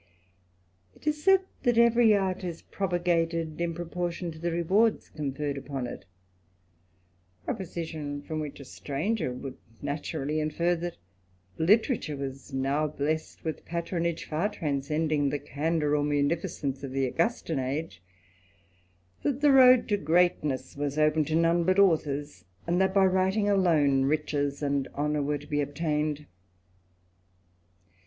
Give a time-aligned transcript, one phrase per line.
[0.95, 5.85] It is said, that every art is propagated in proportion to the rewards conferred upon
[5.85, 6.05] it;
[7.45, 10.97] a position from which a stranger would naturally infer, that
[11.59, 13.99] literature was now blessed witb THE ADVENTURER.
[13.99, 18.01] 253 Patronage fer transcending the candour or munificence of the Augustine age,
[19.21, 23.47] that the road to greatness was open to '^ooe but authors, and that by writing
[23.47, 26.25] alone riches and honour were to be obtained.